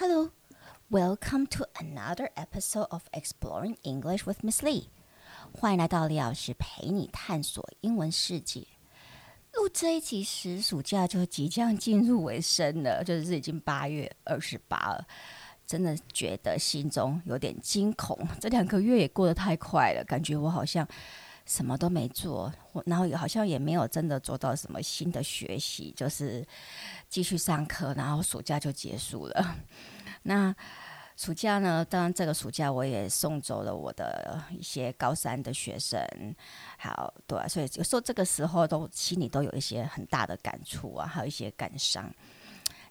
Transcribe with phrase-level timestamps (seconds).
[0.00, 0.30] Hello,
[0.92, 4.84] welcome to another episode of Exploring English with Miss Lee.
[5.52, 8.64] 欢迎来到李老师陪你探索英文世界。
[9.54, 15.04] 录这一集时，暑假就即将进入尾声了，就是已经八月二十八了。
[15.66, 20.86] 真的觉得心中有点惊恐，这两个月也过得太快了，感觉我好像
[21.48, 22.52] 什么都没做，
[22.84, 26.46] 然后也好像也没有真的做到什么新的学习，就是
[27.08, 29.56] 继续上课，然后暑假就结束了。
[30.24, 30.54] 那
[31.16, 31.82] 暑假呢？
[31.88, 35.98] 当然，这个暑假我也送走了我的一些高三的学生，
[36.76, 42.14] 好对，所以有时候这个时候都心里都有一些很大的感触啊，还有一些感伤。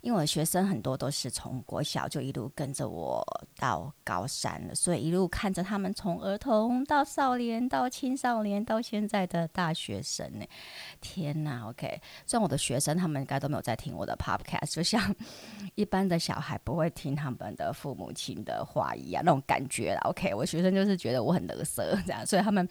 [0.01, 3.23] 因为我学生很多都是从国小就一路跟着我
[3.57, 10.45] 到高三了，所以一路看着他们从儿童到少年到青少年到现在的大学生呢。
[11.01, 15.15] 天哪！OK，虽然我的学生他们应该都没有在听我的 Podcast，就像
[15.75, 20.01] 一般的小孩不会听他们的父母亲的话一样，那种感觉啦。
[20.05, 22.67] OK，我学生就是觉得我很得瑟这样，所以他们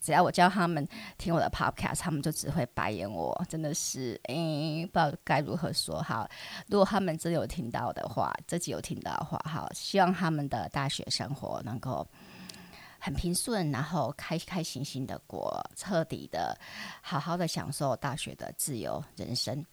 [0.00, 6.28] 只要我教他们听我的 Podcast，他们就只会白眼我，真的是诶，不知道该如何说好。
[6.68, 12.06] 如果他们真有听到的话，自己有听到的话，好，希望他们的大学生活能够
[12.98, 16.58] 很平顺，然后开开心心的过，彻底的
[17.02, 19.64] 好好的享受大学的自由人生。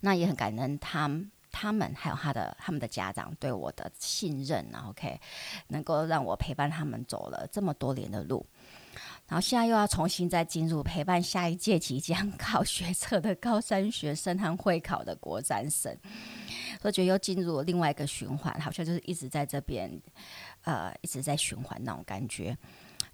[0.00, 5.20] 那也很感恩他们，他们还有他的他们的家长对我的信任，OK，
[5.68, 8.46] 能够让我陪伴他们走了这么多年的路。
[9.30, 15.96] 然后现在又要重新再进入陪伴下一届即将 考学测的高三学生和会考的国三生，
[16.82, 19.88] 我觉得又进入另外一个循环，好像就是一直在这边，
[20.64, 22.58] 呃，一直在循环那种感觉，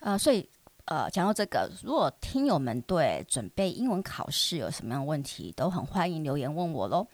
[0.01, 0.49] 呃，所以
[0.87, 7.07] 呃，讲到这个，如果听友们对准备英文考试有什么样的问题，都很欢迎留言问我喽。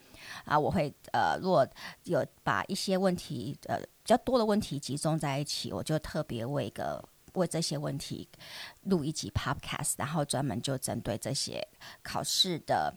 [0.45, 1.67] 啊，我会呃，如果
[2.05, 7.03] 有把一些问题呃比较多的问题集中在一起，我就特别为一个。
[7.35, 8.29] 为这些问题
[8.83, 11.67] 录一集 Podcast，然后专门就针对这些
[12.03, 12.95] 考试的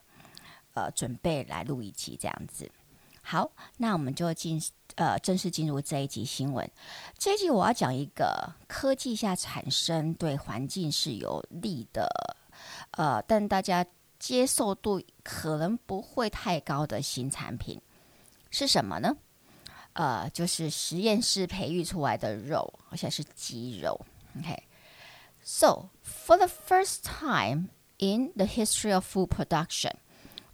[0.74, 2.70] 呃准备来录一集这样子。
[3.22, 4.62] 好，那我们就进
[4.96, 6.70] 呃正式进入这一集新闻。
[7.18, 12.08] 这一集我要讲一个科技下产生对环境是有利的
[12.92, 13.84] 呃，但大家
[14.20, 17.82] 接受度可能不会太高的新产品
[18.52, 19.18] 是什么呢？
[19.94, 24.00] 呃，就是实验室培育出来的肉，而且是鸡肉。
[24.40, 24.66] Okay.
[25.42, 27.70] So, for the first time
[28.00, 29.92] in the history of food production,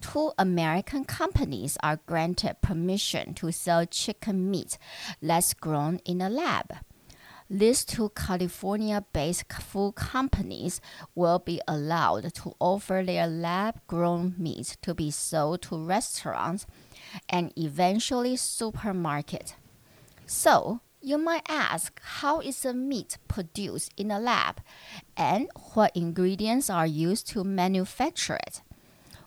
[0.01, 4.77] two American companies are granted permission to sell chicken meat
[5.21, 6.73] that's grown in a lab.
[7.49, 10.79] These two California based food companies
[11.15, 16.65] will be allowed to offer their lab grown meat to be sold to restaurants
[17.27, 19.53] and eventually supermarkets.
[20.25, 24.61] So, you might ask how is the meat produced in a lab
[25.17, 28.61] and what ingredients are used to manufacture it?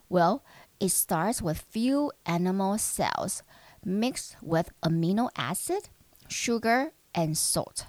[0.08, 0.44] Well,
[0.78, 3.42] it starts with few animal cells
[3.84, 5.88] mixed with amino acid,
[6.28, 7.86] sugar, and salt.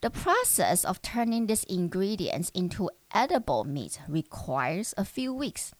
[0.00, 5.72] The process of turning these ingredients into edible meat requires a few weeks.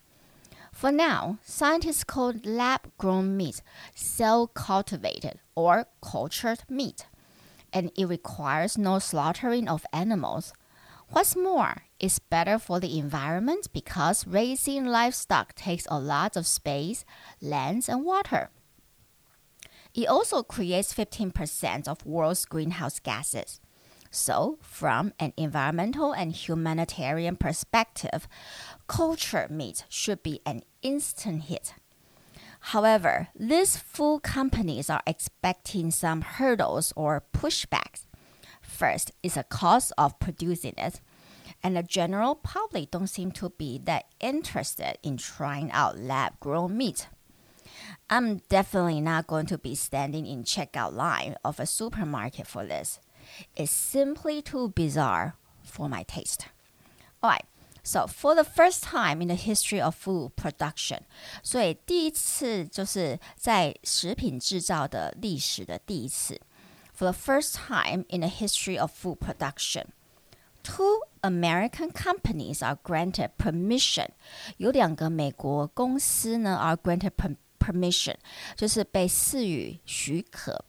[0.73, 3.63] For now, scientists call lab grown meat
[3.95, 7.07] cell cultivated or cultured meat
[7.73, 10.53] and it requires no slaughtering of animals.
[11.09, 17.05] What's more, it's better for the environment because raising livestock takes a lot of space,
[17.41, 18.51] land, and water.
[19.95, 23.61] It also creates 15% of world's greenhouse gases.
[24.11, 28.29] So, from an environmental and humanitarian perspective,
[28.87, 31.75] culture meat should be an instant hit.
[32.71, 38.07] However, these food companies are expecting some hurdles or pushbacks.
[38.61, 41.01] First is the cost of producing it,
[41.63, 46.77] and the general public don't seem to be that interested in trying out lab grown
[46.77, 47.07] meat.
[48.11, 52.99] I'm definitely not going to be standing in checkout line of a supermarket for this.
[53.55, 56.49] It's simply too bizarre for my taste.
[57.23, 57.45] Alright,
[57.86, 61.00] so for the first time in the history of food production，
[61.42, 66.40] 所以第一次就是在食品制造的历史的第一次。
[66.96, 69.86] For the first time in the history of food production,
[70.62, 74.10] two American companies are granted permission。
[74.58, 77.14] 有两个美国公司呢，are granted
[77.60, 78.18] permission，
[78.56, 80.64] 就是被赐予许可。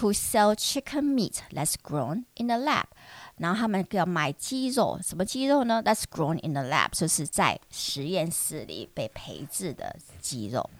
[0.00, 2.84] To sell chicken meat that's grown in the lab，
[3.38, 5.82] 然后他们要买鸡肉，什么鸡肉呢？
[5.82, 10.70] That's grown in the lab，就是在实验室里被培制的鸡肉。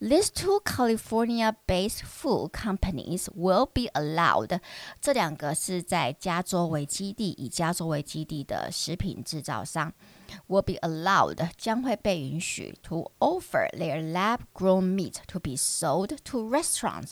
[0.00, 4.58] These two California-based food companies will be allowed。
[5.00, 9.92] 这两个是在加州为基地，以加州为基地的食品制造商
[10.48, 17.10] ，will be allowed 将会被允许 to offer their lab-grown meat to be sold to restaurants。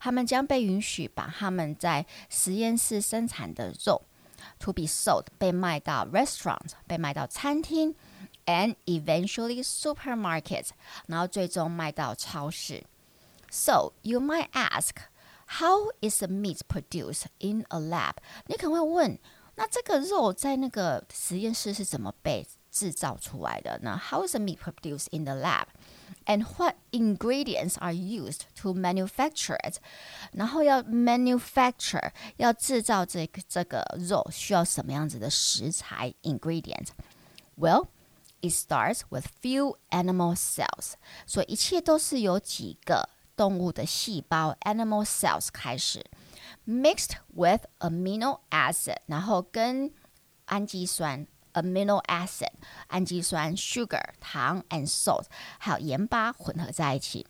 [0.00, 4.02] 他们将被允许把他们在实验室生产的肉
[4.58, 7.94] to be sold 被卖到 restaurants，被卖到餐厅。
[8.46, 10.70] and eventually supermarkets，
[11.06, 12.82] 然后最终卖到超市。
[13.48, 14.96] So you might ask,
[15.60, 18.14] how is the meat produced in a lab？
[18.46, 19.18] 你可能会问，
[19.56, 24.00] 那这个肉在那个实验室是怎么被制造出来的呢？
[24.10, 25.66] How is the meat produced in the lab?
[26.26, 29.76] And what ingredients are used to manufacture it？
[30.32, 37.88] 然后要 manufacture 要制造这个这个肉需要什么样子的食材 ingredient？Well,
[38.40, 40.92] it starts with few animal cells，
[41.26, 46.04] 所以一切都是由几个动物的细胞 animal cells 开始
[46.66, 49.92] ，mixed with amino acid，然后跟
[50.46, 52.52] 氨基酸 amino acid
[52.88, 55.24] 氨基酸 sugar 糖 and salt
[55.58, 57.26] 还有盐巴混合在一起。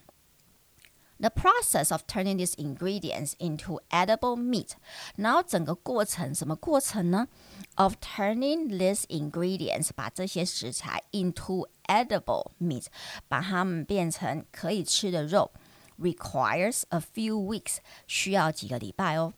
[1.20, 4.70] the process of turning these ingredients into edible meat，
[5.16, 7.28] 然后整个过程什么过程呢？
[7.76, 12.86] Of turning these ingredients，把这些食材 into edible meat，
[13.28, 15.52] 把它们变成可以吃的肉
[15.98, 17.76] ，requires a few weeks，
[18.06, 19.32] 需要几个礼拜哦。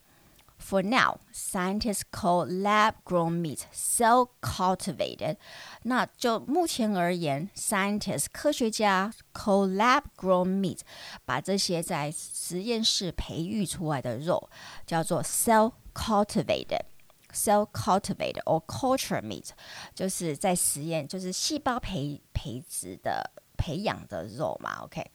[0.62, 5.36] for now, scientists call lab-grown meat cell cultivated.
[5.82, 10.78] 那就目前而言，scientists 科学家 call lab-grown meat，
[11.24, 14.48] 把这些在实验室培育出来的肉
[14.86, 19.48] 叫做 cell cultivated。cell cultivated or culture meat，
[19.94, 25.10] 就是在实验，就是细胞培培植的培养的肉嘛，OK。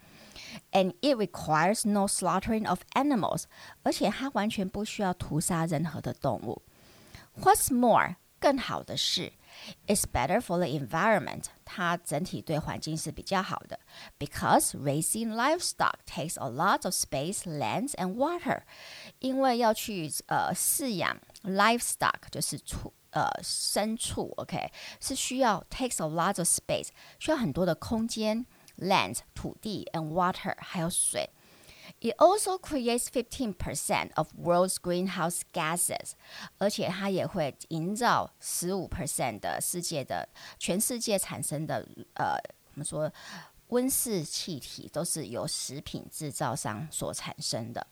[0.72, 3.44] and it requires no slaughtering of animals，
[3.84, 6.62] 而且它完全不需要屠杀任何的动物。
[7.42, 9.34] What's more，更好的是，
[9.86, 13.80] it's better for the environment，它整体对环境是比较好的。
[14.18, 18.62] Because raising livestock takes a lot of space, land and water，
[19.20, 26.90] 因为要去呃饲养 livestock 就是畜呃牲畜，OK，是需要 takes a lot of space，
[27.20, 28.46] 需要很多的空间。
[28.82, 31.30] land 土地 and water 还有水。
[32.00, 36.12] It also creates 15% of world's greenhouse gases，
[36.60, 40.30] 而且它也会营造十五 percent 的世界的
[40.60, 42.36] 全世界产生的呃，
[42.74, 43.12] 我们说
[43.70, 47.88] 温室气体都是由食品制造商所产生的。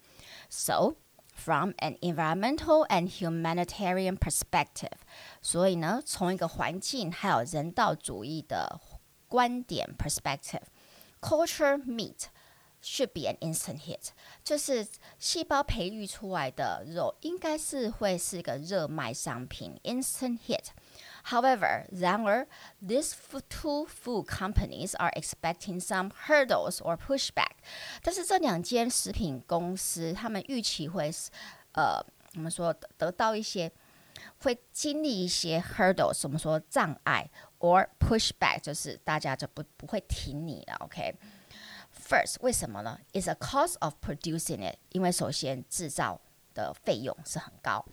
[0.50, 0.98] So
[1.34, 5.00] from an environmental and humanitarian perspective，
[5.42, 8.80] 所以呢，从一个环境还有人道主义的
[9.28, 10.62] 观点 perspective。
[11.22, 12.30] Culture meat
[12.82, 14.10] should be an instant hit，
[14.44, 14.88] 就是
[15.18, 22.46] 细胞培育出来的肉应该是会是个热卖商品，instant hit。However，然而，
[22.86, 23.14] these
[23.50, 27.56] two food companies are expecting some hurdles or pushback。
[28.04, 31.12] 但是这两间食品公司，他们预期会，
[31.72, 32.06] 呃，
[32.36, 33.72] 我们说得到一些，
[34.39, 37.31] 会经历一些 hurdle，什么说障碍。
[37.61, 41.15] or pushback，就是大家就不不会挺你了，OK。
[41.95, 46.19] First，为什么呢？Is a cost of producing it，因为首先制造
[46.55, 47.85] 的费用是很高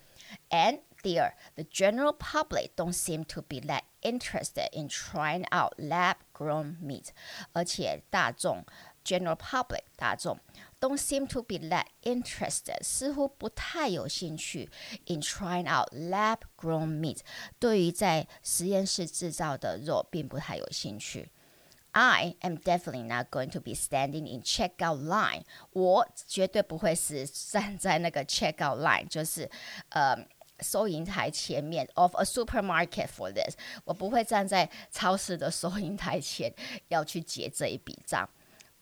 [0.49, 7.08] ，and 第二，the general public don't seem to be that interested in trying out lab-grown meat，
[7.52, 8.64] 而且大众
[9.04, 10.38] general public 大众
[10.78, 14.70] don't seem to be that interested，似乎不太有兴趣
[15.06, 17.18] in trying out lab grown meat，
[17.58, 21.30] 对于在实验室制造的肉并不太有兴趣。
[21.94, 25.42] I am definitely not going to be standing in checkout line。
[25.72, 29.50] 我绝对不会是站在那个 checkout line，就是
[29.90, 30.16] 呃
[30.59, 33.55] 收银台前面 of a supermarket for this。
[33.83, 36.53] 我不会站在超市的收银台前
[36.87, 38.29] 要去结这一笔账。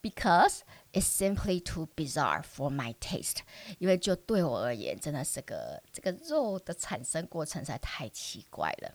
[0.02, 3.38] because it's simply too bizarre for my taste。
[3.78, 8.94] 因为就对我而言，真的是个这个肉的产生过程实在太奇怪了。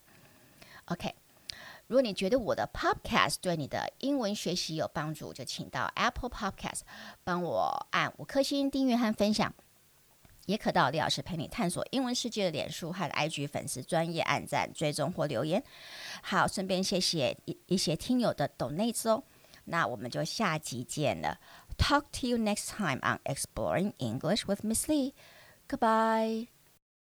[0.85, 1.13] OK，
[1.88, 6.81] 如果你觉得我的 Podcast 对你的英文学习有帮助，就请到 Apple Podcast
[7.23, 9.53] 帮我按五颗星订阅和分享。
[10.45, 15.63] 也可到李老师陪你探索英文世界的脸书和 IG 粉丝专业按赞、追踪或留言。
[16.21, 19.24] 好，顺便谢谢一一些听友的 donate 哦。
[19.65, 21.39] 那我们就下集见了。
[21.77, 25.13] Talk to you next time on Exploring English with Miss Lee.
[25.67, 26.61] Goodbye.